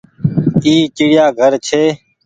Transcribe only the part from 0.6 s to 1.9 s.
اي چڙيآ گهر ڇي۔